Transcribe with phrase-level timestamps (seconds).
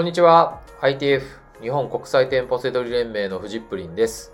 [0.00, 0.62] こんにちは。
[0.80, 1.20] ITF
[1.60, 4.32] 日本国際店舗セドリ連盟のフジップリンです。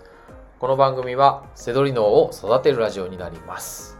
[0.59, 3.97] この番組はセドリ脳を育てるラジオになります。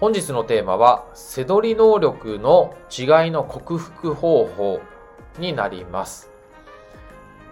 [0.00, 4.80] 本日のテーマはセドリ能力の違いの克服方法
[5.38, 6.32] になります。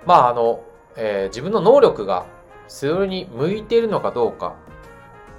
[0.04, 0.64] まああの、
[0.96, 2.26] えー自分の能力が
[2.66, 4.56] セドリに向いているのかどうか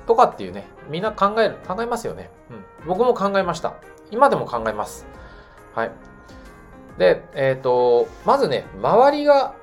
[0.07, 2.29] とかっていうね、みんな考える、考えますよね。
[2.49, 2.87] うん。
[2.87, 3.73] 僕も考えました。
[4.11, 5.05] 今でも考えます。
[5.73, 5.91] はい。
[6.97, 9.53] で、えっ、と、まずね、周りが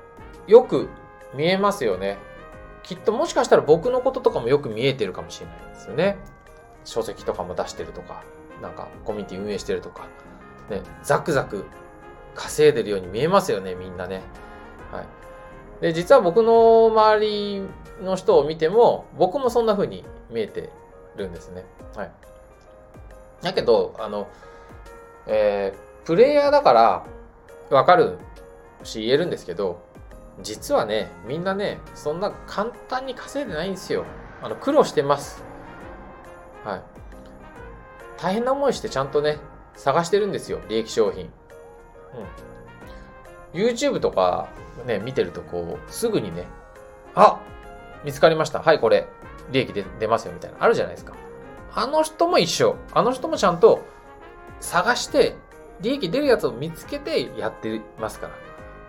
[0.47, 0.89] よく
[1.33, 2.17] 見えますよね。
[2.83, 6.17] きっともしかしたら僕のこととかもよく見えてるかもしれないですよね。
[6.83, 8.23] 書籍とかも出してるとか、
[8.61, 10.07] なんかコミュニティ運営してるとか、
[10.69, 11.65] ね、ザクザク
[12.35, 14.21] 稼いでるように見えますよね、みんなね。
[14.91, 15.05] はい。
[15.81, 17.63] で、実は僕の周り
[18.01, 20.69] の人を見ても、僕もそんな風に見えて
[21.15, 21.65] るんですね。
[21.95, 22.11] はい。
[23.41, 24.27] だけど、あの、
[25.25, 27.05] えープレイヤーだから
[27.69, 28.17] わかる
[28.83, 29.81] し言えるんですけど、
[30.41, 34.05] 実はね、みんなね、そんな簡単に稼いでないんですよ。
[34.41, 35.43] あの、苦労してます。
[36.63, 36.81] はい。
[38.17, 39.37] 大変な思いしてちゃんとね、
[39.75, 41.29] 探してるんですよ、利益商品。
[43.53, 43.59] うん。
[43.59, 44.49] YouTube とか
[44.85, 46.45] ね、見てるとこう、すぐにね、
[47.15, 47.39] あ
[48.03, 48.59] 見つかりました。
[48.61, 49.07] はい、これ、
[49.51, 50.57] 利益で出ますよ、みたいな。
[50.59, 51.13] あるじゃないですか。
[51.73, 52.75] あの人も一緒。
[52.93, 53.81] あの人もちゃんと
[54.59, 55.35] 探して、
[55.81, 58.29] 利益出るやつを見つけてやってますか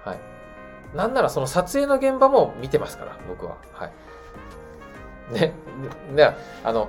[0.04, 0.12] ら。
[0.12, 0.20] はい。
[0.96, 3.56] なんならその撮影の現場も見てますから、僕は。
[3.72, 3.92] はい。
[5.32, 5.52] ね。
[6.14, 6.30] で、
[6.62, 6.88] あの、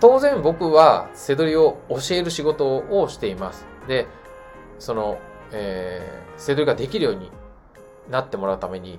[0.00, 3.66] 当然僕はセドリを教える仕事をしています。
[3.86, 4.06] で、
[4.78, 5.18] その、
[5.52, 7.30] えー、セドリができるように
[8.08, 8.98] なってもらうために、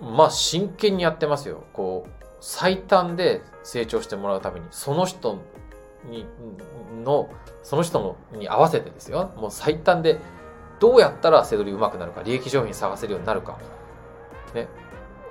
[0.00, 1.64] まあ真剣にやってますよ。
[1.72, 5.38] こう、最短で成長してもらうために、その人、
[7.04, 7.28] の、
[7.62, 9.32] その人のに合わせてですよ。
[9.36, 10.18] もう最短で、
[10.78, 13.58] どうやったらセドリ上手くなるか、利益商品探せるようになるか。
[14.54, 14.68] ね。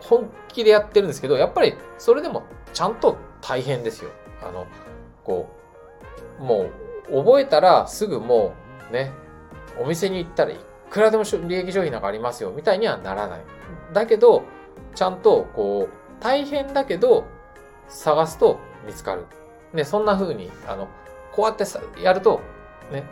[0.02, 2.44] 本気でやってるんですけど、やっぱりそれでも
[2.74, 4.12] ちゃんと大変ですよ。
[4.44, 4.68] あの、
[5.24, 5.50] こ
[6.40, 6.68] う、も
[7.10, 8.54] う覚えたらすぐも
[8.90, 9.12] うね、
[9.80, 10.60] お店に行ったらい
[10.90, 13.42] くらでも利益商品なんかありますよ、みたいにはならない。
[13.94, 14.44] だけど、
[14.96, 17.26] ちゃんとこう、大変だけど、
[17.88, 19.26] 探すと見つかる。
[19.74, 20.88] ね、そんな風に、あの、
[21.32, 21.66] こうやって
[22.02, 22.42] やると、
[22.92, 23.04] ね、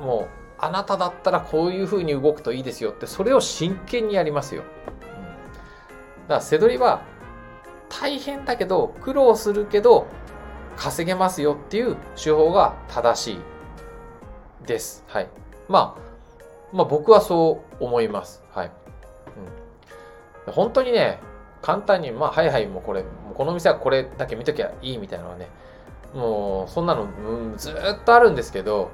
[0.00, 4.62] もう、あなただったらこういう風に動くといいですよって、それを真剣にやりますよ。
[4.62, 7.02] うん、だから、セドリは、
[7.88, 10.06] 大変だけど、苦労するけど、
[10.76, 13.38] 稼げますよっていう手法が正しい
[14.66, 15.04] です。
[15.06, 15.28] はい。
[15.68, 16.00] まあ、
[16.72, 18.42] まあ僕はそう思います。
[18.52, 18.70] はい。
[20.46, 21.20] うん、本当にね、
[21.64, 25.48] 簡単に、まあ、はいはい、もうこれ、この店はこれだけ見ときゃいいみたいなのはね、
[26.14, 28.90] もう、そんなの、うん、ずっとあるんですけど、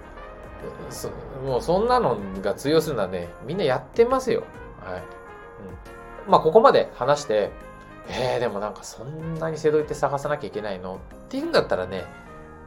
[1.45, 4.45] もうそんなのが通用するのはね、みんなやってますよ。
[4.85, 5.03] はい。
[6.27, 7.51] うん、まあ、ここまで話して、
[8.07, 12.05] えー、でもなんかそんなにセドリって探さなきゃいけないのっていうんだったらね、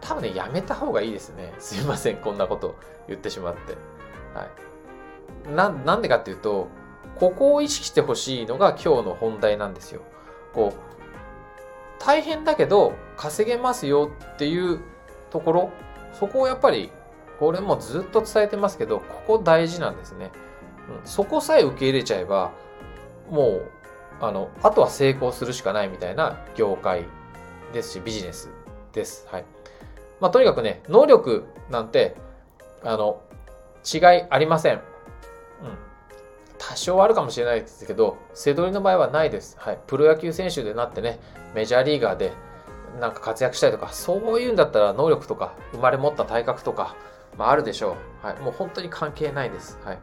[0.01, 1.53] 多分ね、やめた方がいいですね。
[1.59, 2.75] すいません、こんなこと
[3.07, 3.77] 言ってしまって。
[4.37, 4.47] は
[5.49, 5.55] い。
[5.55, 6.67] な、なんでかっていうと、
[7.19, 10.01] ここを意識してほしいのが今日の本題なんですよ。
[10.53, 14.79] こう、大変だけど稼げますよっていう
[15.29, 15.71] ところ、
[16.13, 16.91] そこをやっぱり、
[17.39, 20.31] これもずっと伝えてますけど、ここ大事なんですね。
[21.01, 22.51] うん、そこさえ受け入れちゃえば、
[23.29, 23.71] もう、
[24.21, 27.05] あの、あとは成功するしかないみたいな業界
[27.73, 28.49] ですし、ビジネス
[28.91, 29.27] です。
[29.31, 29.45] はい。
[30.19, 32.15] まあ、とにかくね、能力なんて、
[32.83, 33.21] あの、
[33.91, 34.75] 違いありません。
[34.75, 34.81] うん。
[36.69, 39.57] 多少あるかもしれないですけど、セドリの場合はないです。
[39.59, 39.79] はい。
[39.85, 41.19] プロ野球選手でなってね、
[41.53, 42.31] メジャーリーガーで
[43.01, 46.95] なんか活躍したりとか、そういうんだったら能力とか、生まれ持った体格とか、
[47.37, 48.25] まああるでしょう。
[48.25, 48.39] はい。
[48.39, 49.77] もう本当に関係ないです。
[49.83, 49.95] はい。
[49.95, 50.01] うん。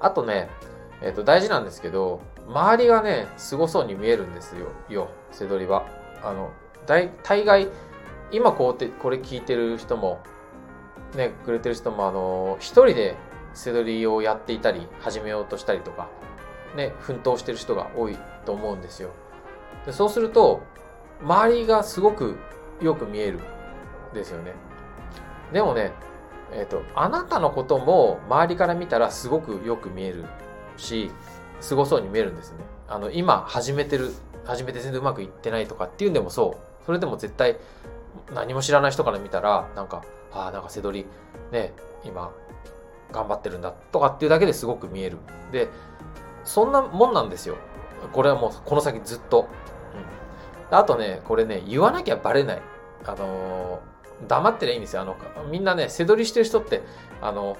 [0.00, 0.50] あとね、
[1.00, 5.86] えっ、と、大事なんですけど、周りがね、凄そうに見えるんですよ、よ、セドリは。
[6.24, 6.50] あの、
[6.86, 7.68] 大、大概、
[8.32, 10.20] 今こうて、これ聞いてる人も、
[11.14, 13.16] ね、くれてる人も、あの、一人で
[13.54, 16.08] セドリをやっていたり、始めようとしたりとか、
[16.76, 19.10] ね、奮闘してる人が多いと思うんですよ。
[19.86, 20.62] でそうすると、
[21.22, 22.36] 周りがすごく
[22.80, 23.40] よく見える
[24.14, 24.54] ですよね。
[25.52, 25.92] でもね、
[26.52, 30.24] えっ、と、あなたのことも周りから見たらすごくよく見える
[30.76, 31.10] し、
[31.60, 32.58] すごそうに見えるんですね。
[32.88, 34.12] あの、今始めてる、
[34.44, 36.84] 始めて全然うまくいってないとかっていうんでもそう。
[36.86, 37.58] それでも絶対
[38.34, 41.06] 何も知らない人から見たら、なんか、ああ、なんか背取り、
[41.52, 41.72] ね、
[42.04, 42.32] 今、
[43.12, 45.18] 頑張ってるんだとかっていうだけですごく見える。
[45.52, 45.68] で、
[46.44, 47.56] そんなもんなんですよ。
[48.12, 49.48] これはもうこの先ずっと。
[50.70, 52.62] うん、あとね、これね、言わなきゃバレない。
[53.04, 55.02] あのー、黙ってりゃいいんですよ。
[55.02, 55.16] あの、
[55.50, 56.82] みんなね、背取りしてる人って、
[57.20, 57.56] あの、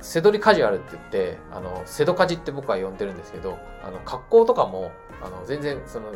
[0.00, 4.92] 背取りカジュアルって言って、あの、瀬戸カジって僕は呼んでるんですけど、あの、格好とかも、
[5.22, 6.12] あの、全然、その、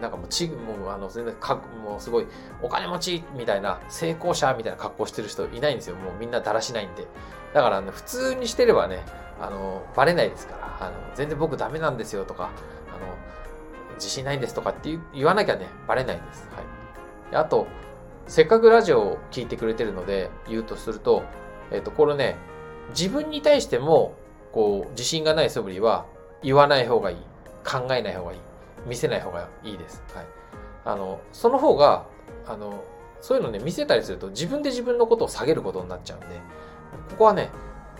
[0.00, 2.26] なんかもうち、もうあの、全然か、もうすごい、
[2.62, 5.96] お金持ちみたいな、成功者みたいな格好してる人いないんですよ。
[5.96, 7.06] もうみんなだらしないんで。
[7.54, 9.04] だから、ね、普通にしてればね、
[9.40, 13.14] あの、バレないですから、あの、全然僕ダメなんですよとか、あの、
[13.96, 16.48] 自信ないんですとかって言わなきゃね、バレないんです。
[16.54, 17.36] はい。
[17.36, 17.66] あと、
[18.26, 21.24] せっかくラジオを聞いてくれてるので、言うとすると、
[21.70, 22.36] えっ、と、これね、
[22.90, 24.14] 自分に対しても、
[24.52, 26.06] こう、自信がない素振りは
[26.42, 27.16] 言わない方がいい。
[27.64, 28.38] 考えない方がいい。
[28.86, 30.02] 見せない方がいいです。
[30.14, 30.26] はい。
[30.84, 32.06] あの、その方が、
[32.46, 32.82] あの、
[33.20, 36.26] そういうのね、見せたりすると自分で自分のことを下げることになっちゃうんで、
[37.10, 37.50] ここはね、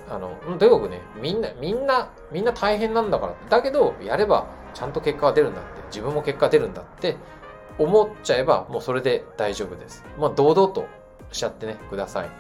[0.09, 3.35] あの、とにかくね、みんな、みんな、みんな大変なんだから。
[3.51, 7.17] だけど、やればちゃんと結果が出るんだって、自分も結果出るんだって
[7.79, 10.05] 思っちゃえば、もうそれで大丈夫です。
[10.19, 10.87] まあ、堂々と
[11.33, 12.31] しちゃってね、ください。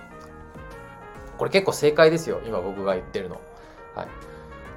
[1.36, 2.40] これ結構正解ですよ。
[2.46, 3.40] 今僕が言ってるの。
[3.94, 4.08] はい。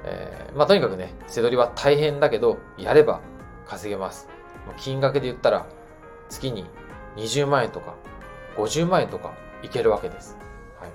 [0.04, 3.20] えー、まあとにかくね、背取りは大変だけど、やれば
[3.66, 4.28] 稼げます。
[4.78, 5.66] 金額で言ったら、
[6.28, 6.66] 月に
[7.16, 7.94] 20万円とか、
[8.56, 10.36] 50万円とかいけるわけです。
[10.78, 10.86] は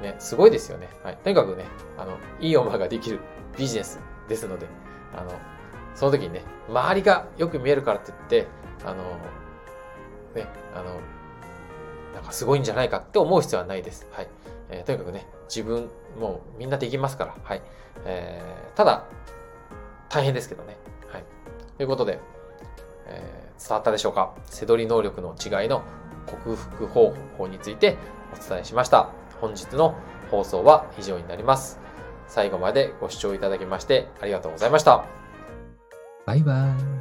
[0.00, 0.02] い。
[0.02, 0.88] ね、すごいですよね。
[1.02, 1.16] はい。
[1.16, 1.64] とにかくね、
[1.98, 3.20] あの、いい馬ができる
[3.56, 4.66] ビジネスですので、
[5.16, 5.32] あの、
[5.94, 8.46] その時にね、周りがよく見えるからって言って、
[8.84, 9.02] あの、
[10.34, 11.00] ね、あの、
[12.14, 14.06] なんかすごいんじゃないかって思う必要はないです。
[14.12, 14.28] はい。
[14.70, 17.62] えー、とにかくね、自分、もうみんなできますから、はい。
[18.04, 19.04] えー、ただ、
[20.08, 20.76] 大変ですけどね。
[21.76, 22.20] ということで、
[23.06, 24.34] えー、伝わったでしょうか？
[24.46, 25.82] 背取り能力の違いの
[26.26, 27.96] 克服方法について
[28.32, 29.10] お伝えしました。
[29.40, 29.94] 本日の
[30.30, 31.80] 放送は以上になります。
[32.26, 35.04] 最後までご視聴いただきましてありがとうございました。
[36.26, 36.93] バイバイ。